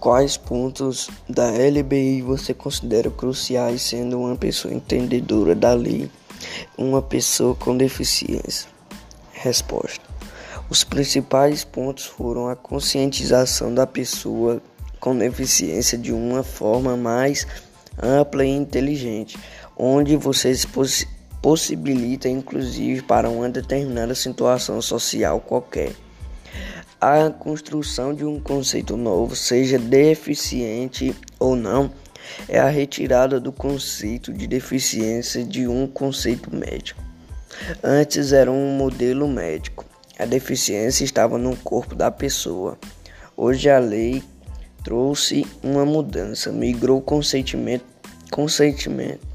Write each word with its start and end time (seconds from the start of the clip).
Quais 0.00 0.38
pontos 0.38 1.10
da 1.28 1.50
LBI 1.50 2.22
você 2.22 2.54
considera 2.54 3.10
cruciais 3.10 3.82
sendo 3.82 4.18
uma 4.18 4.34
pessoa 4.34 4.72
entendedora 4.72 5.54
da 5.54 5.74
lei, 5.74 6.10
uma 6.78 7.02
pessoa 7.02 7.54
com 7.54 7.76
deficiência? 7.76 8.66
Resposta: 9.30 10.00
Os 10.70 10.82
principais 10.82 11.64
pontos 11.64 12.06
foram 12.06 12.48
a 12.48 12.56
conscientização 12.56 13.74
da 13.74 13.86
pessoa 13.86 14.62
com 14.98 15.14
deficiência 15.14 15.98
de 15.98 16.14
uma 16.14 16.42
forma 16.42 16.96
mais 16.96 17.46
ampla 18.02 18.42
e 18.42 18.48
inteligente, 18.48 19.38
onde 19.76 20.16
você 20.16 20.54
poss 20.72 21.06
possibilita 21.42 22.26
inclusive 22.26 23.02
para 23.02 23.28
uma 23.28 23.50
determinada 23.50 24.14
situação 24.14 24.80
social 24.80 25.40
qualquer 25.40 25.92
a 27.00 27.30
construção 27.30 28.14
de 28.14 28.26
um 28.26 28.38
conceito 28.38 28.94
novo, 28.96 29.34
seja 29.34 29.78
deficiente 29.78 31.16
ou 31.38 31.56
não, 31.56 31.90
é 32.46 32.58
a 32.58 32.68
retirada 32.68 33.40
do 33.40 33.50
conceito 33.50 34.32
de 34.32 34.46
deficiência 34.46 35.42
de 35.42 35.66
um 35.66 35.86
conceito 35.86 36.54
médico. 36.54 37.02
Antes 37.82 38.32
era 38.32 38.52
um 38.52 38.76
modelo 38.76 39.26
médico. 39.26 39.84
A 40.18 40.26
deficiência 40.26 41.02
estava 41.02 41.38
no 41.38 41.56
corpo 41.56 41.94
da 41.94 42.10
pessoa. 42.10 42.78
Hoje 43.34 43.70
a 43.70 43.78
lei 43.78 44.22
trouxe 44.84 45.46
uma 45.62 45.86
mudança, 45.86 46.52
migrou 46.52 46.98
o 46.98 47.02
consentimento, 47.02 47.84
consentimento, 48.30 49.26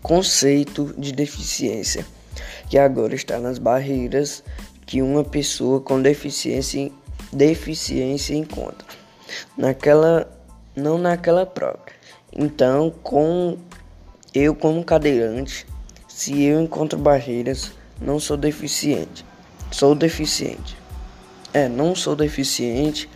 conceito 0.00 0.94
de 0.96 1.12
deficiência, 1.12 2.06
que 2.68 2.78
agora 2.78 3.14
está 3.14 3.40
nas 3.40 3.58
barreiras 3.58 4.44
que 4.92 5.00
uma 5.00 5.24
pessoa 5.24 5.80
com 5.80 6.02
deficiência, 6.02 6.92
deficiência 7.32 8.34
encontra. 8.34 8.86
Naquela, 9.56 10.30
não 10.76 10.98
naquela 10.98 11.46
própria. 11.46 11.96
Então, 12.30 12.92
com 13.02 13.56
eu 14.34 14.54
como 14.54 14.84
cadeirante, 14.84 15.66
se 16.06 16.42
eu 16.42 16.60
encontro 16.60 16.98
barreiras, 16.98 17.72
não 17.98 18.20
sou 18.20 18.36
deficiente. 18.36 19.24
Sou 19.70 19.94
deficiente. 19.94 20.76
É, 21.54 21.70
não 21.70 21.94
sou 21.94 22.14
deficiente. 22.14 23.08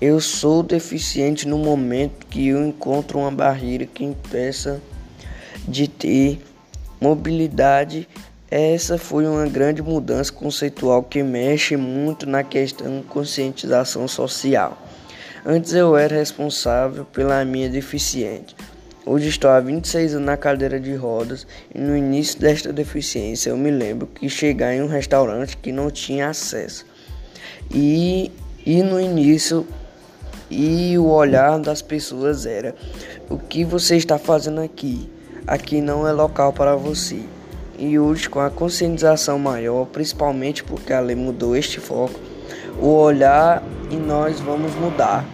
Eu 0.00 0.20
sou 0.20 0.62
deficiente 0.62 1.44
no 1.44 1.58
momento 1.58 2.24
que 2.26 2.46
eu 2.46 2.64
encontro 2.64 3.18
uma 3.18 3.32
barreira 3.32 3.84
que 3.84 4.04
impeça 4.04 4.80
de 5.66 5.88
ter 5.88 6.40
mobilidade 7.00 8.08
essa 8.50 8.98
foi 8.98 9.26
uma 9.26 9.46
grande 9.46 9.80
mudança 9.80 10.32
conceitual 10.32 11.04
que 11.04 11.22
mexe 11.22 11.76
muito 11.76 12.28
na 12.28 12.42
questão 12.42 13.00
conscientização 13.08 14.08
social. 14.08 14.76
Antes 15.46 15.72
eu 15.72 15.96
era 15.96 16.16
responsável 16.16 17.04
pela 17.04 17.44
minha 17.44 17.68
deficiência. 17.68 18.56
Hoje 19.06 19.28
estou 19.28 19.50
há 19.50 19.60
26 19.60 20.14
anos 20.14 20.26
na 20.26 20.36
cadeira 20.36 20.80
de 20.80 20.94
rodas 20.94 21.46
e 21.72 21.78
no 21.78 21.96
início 21.96 22.40
desta 22.40 22.72
deficiência 22.72 23.50
eu 23.50 23.56
me 23.56 23.70
lembro 23.70 24.08
que 24.08 24.28
chegar 24.28 24.74
em 24.74 24.82
um 24.82 24.88
restaurante 24.88 25.56
que 25.56 25.70
não 25.70 25.88
tinha 25.88 26.28
acesso. 26.28 26.84
E, 27.72 28.32
e 28.66 28.82
no 28.82 29.00
início 29.00 29.64
e 30.50 30.98
o 30.98 31.06
olhar 31.06 31.56
das 31.60 31.80
pessoas 31.80 32.44
era: 32.44 32.74
o 33.28 33.38
que 33.38 33.64
você 33.64 33.96
está 33.96 34.18
fazendo 34.18 34.60
aqui? 34.60 35.08
Aqui 35.46 35.80
não 35.80 36.06
é 36.06 36.12
local 36.12 36.52
para 36.52 36.74
você. 36.74 37.22
E 37.82 37.98
hoje, 37.98 38.28
com 38.28 38.40
a 38.40 38.50
conscientização 38.50 39.38
maior, 39.38 39.86
principalmente 39.86 40.62
porque 40.62 40.92
a 40.92 41.00
lei 41.00 41.16
mudou 41.16 41.56
este 41.56 41.80
foco, 41.80 42.20
o 42.78 42.88
olhar 42.88 43.62
e 43.90 43.96
nós 43.96 44.38
vamos 44.38 44.74
mudar. 44.74 45.24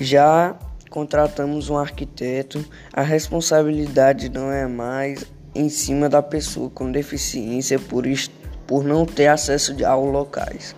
Já 0.00 0.54
contratamos 0.88 1.68
um 1.68 1.76
arquiteto, 1.76 2.64
a 2.92 3.02
responsabilidade 3.02 4.28
não 4.28 4.52
é 4.52 4.68
mais 4.68 5.24
em 5.52 5.68
cima 5.68 6.08
da 6.08 6.22
pessoa 6.22 6.70
com 6.70 6.92
deficiência 6.92 7.76
por, 7.80 8.04
por 8.68 8.84
não 8.84 9.04
ter 9.04 9.26
acesso 9.26 9.74
aos 9.84 10.12
locais, 10.12 10.76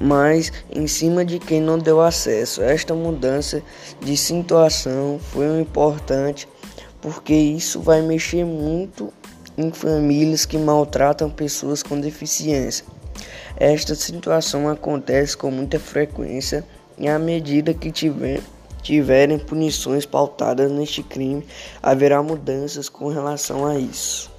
mas 0.00 0.50
em 0.74 0.86
cima 0.86 1.26
de 1.26 1.38
quem 1.38 1.60
não 1.60 1.78
deu 1.78 2.00
acesso. 2.00 2.62
Esta 2.62 2.94
mudança 2.94 3.62
de 4.00 4.16
situação 4.16 5.20
foi 5.30 5.60
importante 5.60 6.48
porque 7.00 7.34
isso 7.34 7.80
vai 7.80 8.02
mexer 8.02 8.44
muito 8.44 9.12
em 9.56 9.70
famílias 9.72 10.46
que 10.46 10.56
maltratam 10.56 11.28
pessoas 11.28 11.82
com 11.82 12.00
deficiência. 12.00 12.84
Esta 13.56 13.94
situação 13.94 14.68
acontece 14.68 15.36
com 15.36 15.50
muita 15.50 15.80
frequência 15.80 16.64
e 16.96 17.08
à 17.08 17.18
medida 17.18 17.74
que 17.74 17.90
tiver, 17.90 18.40
tiverem 18.82 19.38
punições 19.38 20.06
pautadas 20.06 20.70
neste 20.70 21.02
crime, 21.02 21.44
haverá 21.82 22.22
mudanças 22.22 22.88
com 22.88 23.08
relação 23.08 23.66
a 23.66 23.78
isso. 23.78 24.37